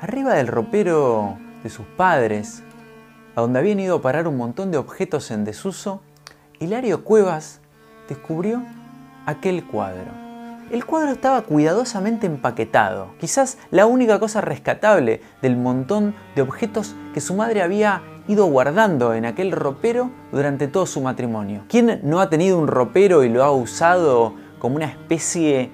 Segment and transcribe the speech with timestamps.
[0.00, 2.62] Arriba del ropero de sus padres,
[3.36, 6.00] a donde habían ido a parar un montón de objetos en desuso,
[6.58, 7.60] Hilario Cuevas
[8.08, 8.62] descubrió
[9.26, 10.10] aquel cuadro.
[10.70, 17.20] El cuadro estaba cuidadosamente empaquetado, quizás la única cosa rescatable del montón de objetos que
[17.20, 21.64] su madre había ido guardando en aquel ropero durante todo su matrimonio.
[21.68, 25.70] ¿Quién no ha tenido un ropero y lo ha usado como una especie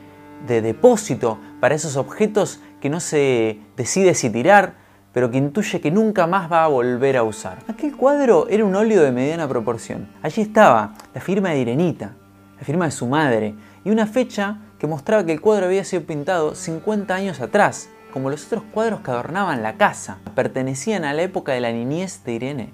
[0.49, 4.75] de depósito para esos objetos que no se decide si tirar,
[5.13, 7.59] pero que intuye que nunca más va a volver a usar?
[7.69, 10.09] Aquel cuadro era un óleo de mediana proporción.
[10.23, 12.15] Allí estaba la firma de Irenita,
[12.59, 16.03] la firma de su madre, y una fecha que mostraba que el cuadro había sido
[16.03, 20.19] pintado 50 años atrás, como los otros cuadros que adornaban la casa.
[20.35, 22.73] Pertenecían a la época de la niñez de Irene,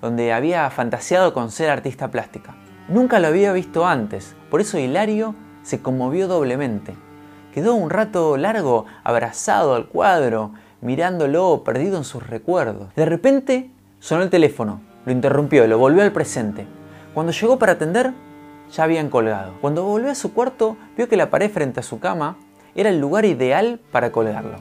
[0.00, 2.56] donde había fantaseado con ser artista plástica.
[2.88, 6.94] Nunca lo había visto antes, por eso Hilario se conmovió doblemente.
[7.52, 12.94] Quedó un rato largo abrazado al cuadro, mirándolo perdido en sus recuerdos.
[12.94, 16.66] De repente sonó el teléfono, lo interrumpió, lo volvió al presente.
[17.12, 18.14] Cuando llegó para atender,
[18.72, 19.52] ya habían colgado.
[19.60, 22.38] Cuando volvió a su cuarto, vio que la pared frente a su cama
[22.74, 24.56] era el lugar ideal para colgarlo.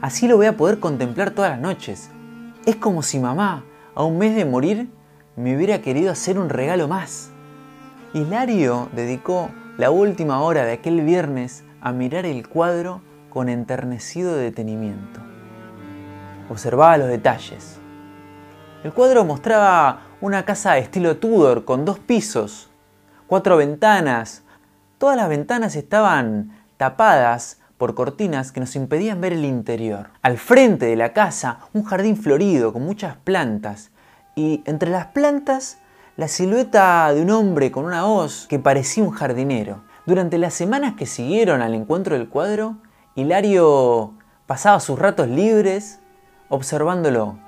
[0.00, 2.10] Así lo voy a poder contemplar todas las noches.
[2.64, 4.88] Es como si mamá, a un mes de morir,
[5.36, 7.32] me hubiera querido hacer un regalo más.
[8.14, 15.20] Hilario dedicó la última hora de aquel viernes a mirar el cuadro con enternecido detenimiento.
[16.50, 17.78] Observaba los detalles.
[18.84, 22.70] El cuadro mostraba una casa de estilo Tudor con dos pisos,
[23.26, 24.42] cuatro ventanas.
[24.98, 30.10] Todas las ventanas estaban tapadas por cortinas que nos impedían ver el interior.
[30.22, 33.90] Al frente de la casa, un jardín florido con muchas plantas
[34.34, 35.78] y entre las plantas
[36.16, 39.82] la silueta de un hombre con una hoz que parecía un jardinero.
[40.08, 42.76] Durante las semanas que siguieron al encuentro del cuadro,
[43.14, 44.14] Hilario
[44.46, 46.00] pasaba sus ratos libres
[46.48, 47.38] observándolo.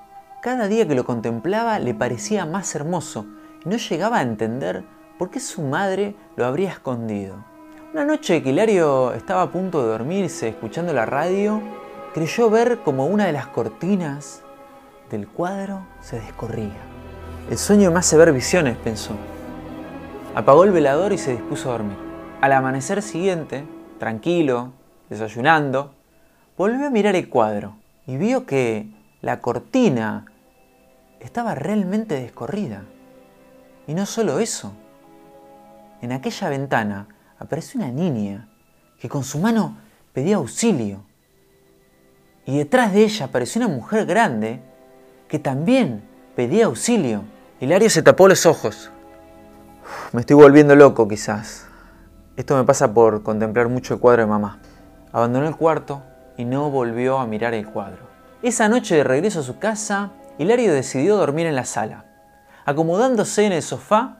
[0.42, 3.24] Cada día que lo contemplaba le parecía más hermoso
[3.64, 4.84] y no llegaba a entender
[5.18, 7.36] por qué su madre lo habría escondido.
[7.94, 11.62] Una noche que Hilario estaba a punto de dormirse escuchando la radio,
[12.12, 14.42] creyó ver como una de las cortinas
[15.10, 16.76] del cuadro se descorría.
[17.48, 19.14] El sueño me hace ver visiones, pensó.
[20.34, 22.09] Apagó el velador y se dispuso a dormir.
[22.40, 23.66] Al amanecer siguiente,
[23.98, 24.72] tranquilo,
[25.10, 25.94] desayunando,
[26.56, 28.88] volvió a mirar el cuadro y vio que
[29.20, 30.24] la cortina
[31.20, 32.84] estaba realmente descorrida.
[33.86, 34.72] Y no solo eso,
[36.00, 37.08] en aquella ventana
[37.38, 38.48] apareció una niña
[38.98, 39.76] que con su mano
[40.14, 41.02] pedía auxilio.
[42.46, 44.60] Y detrás de ella apareció una mujer grande
[45.28, 46.02] que también
[46.34, 47.22] pedía auxilio.
[47.60, 48.90] Hilario se tapó los ojos.
[50.12, 51.69] Me estoy volviendo loco quizás.
[52.36, 54.58] Esto me pasa por contemplar mucho el cuadro de mamá.
[55.12, 56.02] Abandonó el cuarto
[56.36, 58.08] y no volvió a mirar el cuadro.
[58.42, 62.06] Esa noche de regreso a su casa, Hilario decidió dormir en la sala.
[62.64, 64.18] Acomodándose en el sofá,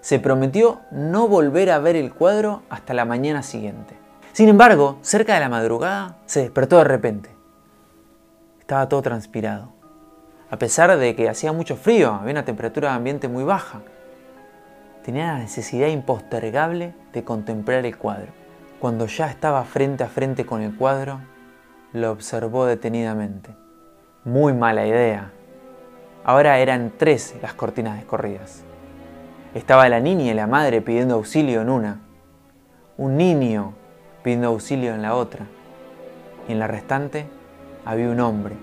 [0.00, 3.96] se prometió no volver a ver el cuadro hasta la mañana siguiente.
[4.32, 7.30] Sin embargo, cerca de la madrugada, se despertó de repente.
[8.58, 9.72] Estaba todo transpirado.
[10.50, 13.82] A pesar de que hacía mucho frío, había una temperatura de ambiente muy baja,
[15.04, 18.32] tenía la necesidad impostergable de contemplar el cuadro.
[18.80, 21.20] Cuando ya estaba frente a frente con el cuadro,
[21.92, 23.54] lo observó detenidamente.
[24.24, 25.30] Muy mala idea.
[26.24, 28.64] Ahora eran tres las cortinas descorridas.
[29.54, 32.00] Estaba la niña y la madre pidiendo auxilio en una,
[32.96, 33.74] un niño
[34.22, 35.46] pidiendo auxilio en la otra,
[36.48, 37.26] y en la restante
[37.84, 38.56] había un hombre.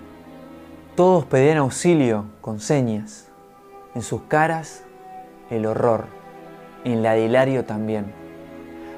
[0.96, 3.30] Todos pedían auxilio con señas,
[3.94, 4.84] en sus caras
[5.52, 6.21] el horror,
[6.84, 8.14] en la de Hilario también.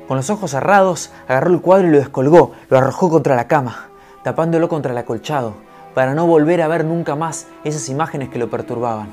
[0.07, 3.89] Con los ojos cerrados, agarró el cuadro y lo descolgó, lo arrojó contra la cama,
[4.23, 5.55] tapándolo contra el acolchado,
[5.93, 9.09] para no volver a ver nunca más esas imágenes que lo perturbaban.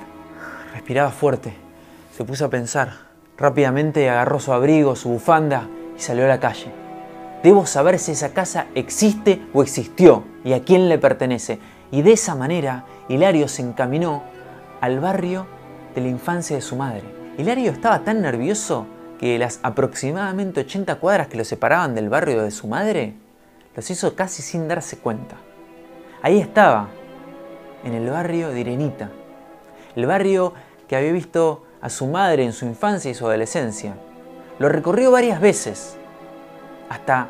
[0.74, 1.70] Respiraba fuerte
[2.20, 2.92] se puso a pensar.
[3.38, 6.70] Rápidamente agarró su abrigo, su bufanda y salió a la calle.
[7.42, 11.58] Debo saber si esa casa existe o existió y a quién le pertenece.
[11.90, 14.22] Y de esa manera, Hilario se encaminó
[14.82, 15.46] al barrio
[15.94, 17.19] de la infancia de su madre.
[17.40, 18.86] Hilario estaba tan nervioso
[19.18, 23.14] que las aproximadamente 80 cuadras que lo separaban del barrio de su madre
[23.74, 25.36] los hizo casi sin darse cuenta.
[26.20, 26.88] Ahí estaba,
[27.82, 29.10] en el barrio de Irenita,
[29.96, 30.52] el barrio
[30.86, 33.94] que había visto a su madre en su infancia y su adolescencia.
[34.58, 35.96] Lo recorrió varias veces
[36.90, 37.28] hasta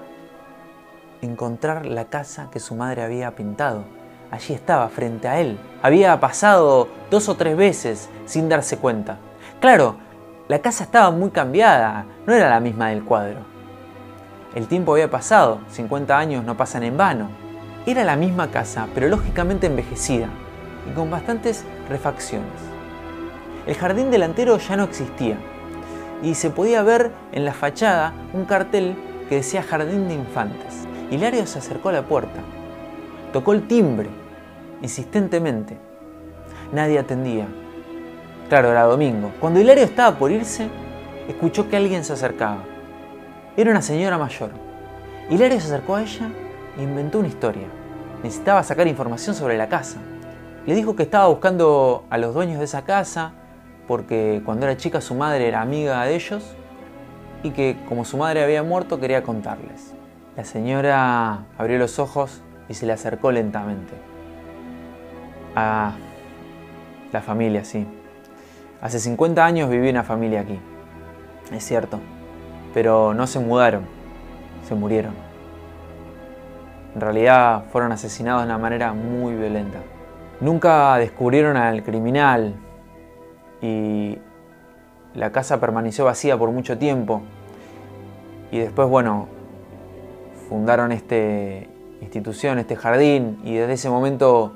[1.22, 3.84] encontrar la casa que su madre había pintado.
[4.32, 5.56] Allí estaba, frente a él.
[5.82, 9.18] Había pasado dos o tres veces sin darse cuenta.
[9.60, 9.96] Claro,
[10.48, 13.40] la casa estaba muy cambiada, no era la misma del cuadro.
[14.54, 17.28] El tiempo había pasado, 50 años no pasan en vano.
[17.84, 20.30] Era la misma casa, pero lógicamente envejecida
[20.90, 22.48] y con bastantes refacciones.
[23.66, 25.36] El jardín delantero ya no existía
[26.22, 28.96] y se podía ver en la fachada un cartel
[29.28, 30.88] que decía Jardín de Infantes.
[31.10, 32.40] Hilario se acercó a la puerta,
[33.34, 34.08] tocó el timbre
[34.80, 35.76] insistentemente.
[36.72, 37.46] Nadie atendía.
[38.50, 39.30] Claro, era domingo.
[39.38, 40.68] Cuando Hilario estaba por irse,
[41.28, 42.64] escuchó que alguien se acercaba.
[43.56, 44.50] Era una señora mayor.
[45.30, 46.28] Hilario se acercó a ella
[46.76, 47.68] e inventó una historia.
[48.24, 49.98] Necesitaba sacar información sobre la casa.
[50.66, 53.34] Le dijo que estaba buscando a los dueños de esa casa
[53.86, 56.56] porque cuando era chica su madre era amiga de ellos
[57.44, 59.94] y que como su madre había muerto quería contarles.
[60.36, 63.92] La señora abrió los ojos y se le acercó lentamente.
[65.54, 65.92] A
[67.12, 67.86] la familia, sí.
[68.80, 70.58] Hace 50 años viví una familia aquí.
[71.52, 72.00] Es cierto.
[72.72, 73.84] Pero no se mudaron.
[74.66, 75.14] Se murieron.
[76.94, 79.78] En realidad fueron asesinados de una manera muy violenta.
[80.40, 82.54] Nunca descubrieron al criminal
[83.60, 84.18] y
[85.14, 87.22] la casa permaneció vacía por mucho tiempo.
[88.50, 89.28] Y después, bueno,
[90.48, 91.16] fundaron esta
[92.00, 94.54] institución, este jardín, y desde ese momento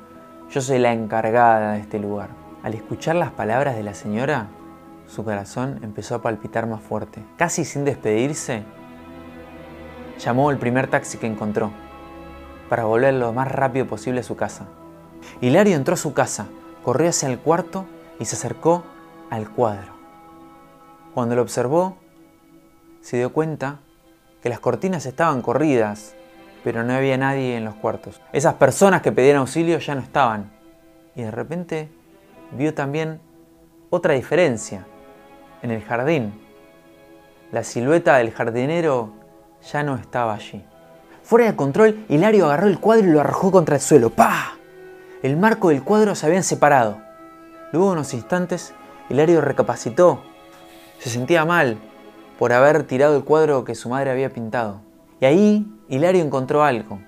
[0.51, 2.44] yo soy la encargada de este lugar.
[2.65, 4.47] Al escuchar las palabras de la señora,
[5.07, 7.23] su corazón empezó a palpitar más fuerte.
[7.37, 8.63] Casi sin despedirse,
[10.19, 11.73] llamó el primer taxi que encontró
[12.71, 14.65] para volver lo más rápido posible a su casa.
[15.43, 16.47] Hilario entró a su casa,
[16.83, 17.85] corrió hacia el cuarto
[18.19, 18.83] y se acercó
[19.29, 19.93] al cuadro.
[21.13, 21.99] Cuando lo observó,
[23.03, 23.81] se dio cuenta
[24.43, 26.15] que las cortinas estaban corridas,
[26.65, 28.23] pero no había nadie en los cuartos.
[28.33, 30.51] Esas personas que pedían auxilio ya no estaban.
[31.15, 32.04] Y de repente
[32.53, 33.21] vio también
[33.91, 34.87] otra diferencia
[35.63, 36.41] en el jardín.
[37.53, 39.13] La silueta del jardinero
[39.73, 40.65] ya no estaba allí.
[41.23, 44.11] Fuera de control, Hilario agarró el cuadro y lo arrojó contra el suelo.
[44.11, 44.57] ¡Pah!
[45.23, 46.99] El marco del cuadro se habían separado.
[47.73, 48.75] Luego de unos instantes,
[49.09, 50.23] Hilario recapacitó.
[50.99, 51.79] Se sentía mal
[52.39, 54.81] por haber tirado el cuadro que su madre había pintado.
[55.21, 56.99] Y ahí Hilario encontró algo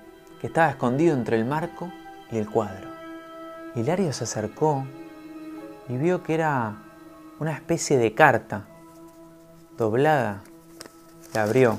[0.41, 1.91] que estaba escondido entre el marco
[2.31, 2.89] y el cuadro.
[3.75, 4.85] Hilario se acercó
[5.89, 6.75] y vio que era
[7.39, 8.65] una especie de carta
[9.77, 10.43] doblada.
[11.33, 11.77] La abrió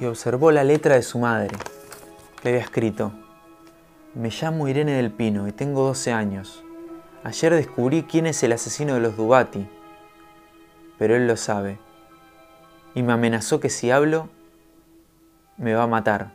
[0.00, 1.56] y observó la letra de su madre.
[2.42, 3.12] Le había escrito,
[4.14, 6.64] me llamo Irene del Pino y tengo 12 años.
[7.22, 9.68] Ayer descubrí quién es el asesino de los Dubati,
[10.98, 11.78] pero él lo sabe.
[12.94, 14.28] Y me amenazó que si hablo,
[15.58, 16.32] me va a matar.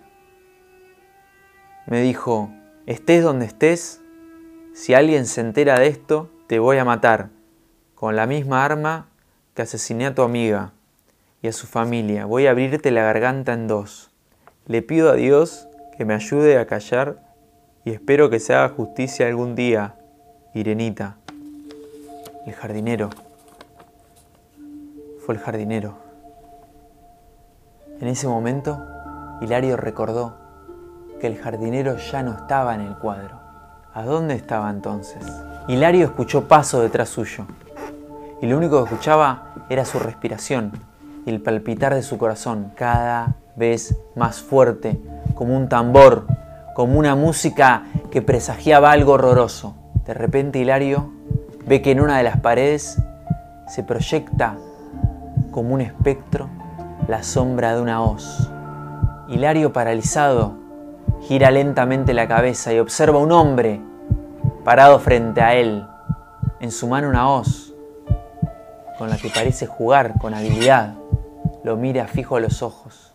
[1.88, 2.52] Me dijo,
[2.86, 4.02] estés donde estés,
[4.76, 7.30] si alguien se entera de esto, te voy a matar,
[7.96, 9.08] con la misma arma
[9.54, 10.74] que asesiné a tu amiga
[11.42, 12.26] y a su familia.
[12.26, 14.12] Voy a abrirte la garganta en dos.
[14.68, 17.24] Le pido a Dios que me ayude a callar
[17.86, 19.96] y espero que se haga justicia algún día.
[20.54, 21.16] Irenita,
[22.46, 23.12] el jardinero.
[25.26, 25.98] Fue el jardinero.
[28.02, 28.86] En ese momento,
[29.40, 30.36] Hilario recordó
[31.22, 33.45] que el jardinero ya no estaba en el cuadro.
[33.96, 35.26] ¿A dónde estaba entonces?
[35.70, 37.46] Hilario escuchó paso detrás suyo,
[38.42, 40.74] y lo único que escuchaba era su respiración
[41.26, 45.00] y el palpitar de su corazón, cada vez más fuerte,
[45.34, 46.28] como un tambor,
[46.76, 49.78] como una música que presagiaba algo horroroso.
[50.06, 51.14] De repente Hilario
[51.66, 53.02] ve que en una de las paredes
[53.70, 54.58] se proyecta
[55.52, 56.50] como un espectro
[57.08, 58.50] la sombra de una hoz.
[59.30, 60.65] Hilario paralizado
[61.28, 63.82] gira lentamente la cabeza y observa un hombre
[64.64, 65.88] parado frente a él,
[66.60, 67.74] en su mano una hoz
[69.00, 70.94] con la que parece jugar con habilidad.
[71.64, 73.14] Lo mira fijo a los ojos.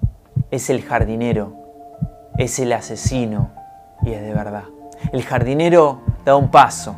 [0.51, 1.55] Es el jardinero,
[2.37, 3.51] es el asesino
[4.03, 4.65] y es de verdad.
[5.13, 6.97] El jardinero da un paso,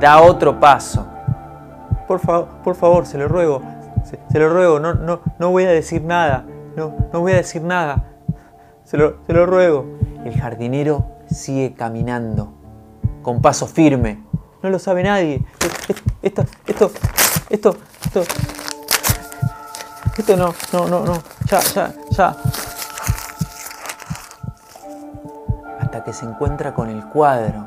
[0.00, 1.06] da otro paso.
[2.08, 3.62] Por, favor, por favor, se lo ruego,
[4.02, 6.44] se, lo ruego, no, no, no voy a decir nada,
[6.76, 8.04] no, no voy a decir nada,
[8.84, 9.86] se lo, ruego.
[10.24, 12.52] El jardinero sigue caminando,
[13.22, 14.22] con paso firme.
[14.62, 15.42] No lo sabe nadie.
[16.22, 16.90] Esto, esto,
[17.50, 18.24] esto, esto,
[20.16, 22.36] esto no, no, no, no, ya, ya, ya.
[26.04, 27.66] que se encuentra con el cuadro,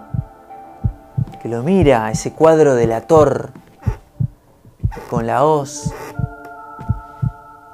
[1.41, 3.49] que lo mira, ese cuadro del ator,
[5.09, 5.91] con la hoz,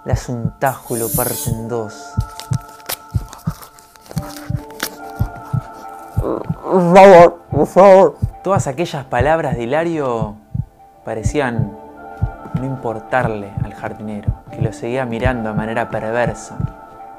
[0.06, 2.14] le hace y lo parte en dos.
[6.24, 8.18] Por favor, por favor.
[8.46, 10.38] Todas aquellas palabras de Hilario
[11.04, 11.78] parecían
[12.58, 16.58] no importarle al jardinero, que lo seguía mirando de manera perversa.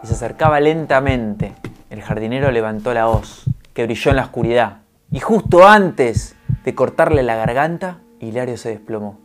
[0.03, 1.55] y se acercaba lentamente.
[1.91, 3.45] El jardinero levantó la hoz,
[3.75, 4.79] que brilló en la oscuridad,
[5.11, 6.35] y justo antes
[6.65, 9.19] de cortarle la garganta, Hilario se desplomó.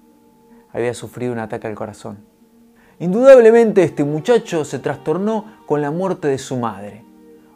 [0.73, 2.19] Había sufrido un ataque al corazón.
[2.99, 7.05] Indudablemente este muchacho se trastornó con la muerte de su madre,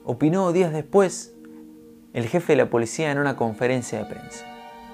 [0.06, 1.34] opinó días después
[2.13, 4.46] el jefe de la policía en una conferencia de prensa.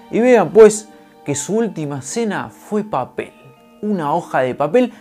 [0.10, 0.90] Y vean pues
[1.26, 3.34] que su última cena fue papel,
[3.82, 4.94] una hoja de papel,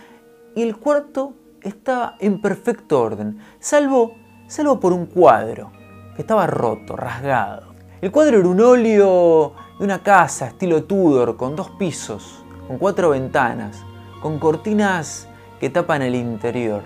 [0.55, 4.15] y el cuarto estaba en perfecto orden, salvo,
[4.47, 5.71] salvo por un cuadro
[6.15, 7.73] que estaba roto, rasgado.
[8.01, 13.09] El cuadro era un óleo de una casa estilo Tudor con dos pisos, con cuatro
[13.09, 13.83] ventanas,
[14.21, 15.27] con cortinas
[15.59, 16.81] que tapan el interior.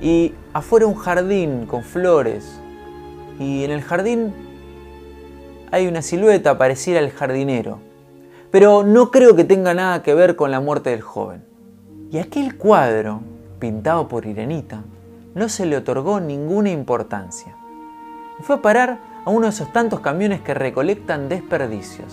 [0.00, 2.60] Y afuera un jardín con flores.
[3.38, 4.49] Y en el jardín
[5.70, 7.78] hay una silueta parecida al jardinero.
[8.50, 11.44] Pero no creo que tenga nada que ver con la muerte del joven.
[12.10, 13.20] Y aquel cuadro
[13.60, 14.82] pintado por Irenita,
[15.34, 17.54] no se le otorgó ninguna importancia.
[18.40, 22.12] fue a parar a uno de esos tantos camiones que recolectan desperdicios,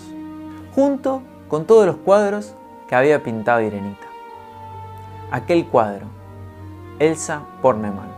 [0.74, 2.54] junto con todos los cuadros
[2.86, 4.06] que había pintado Irenita.
[5.30, 6.06] Aquel cuadro,
[6.98, 8.17] Elsa Porneman.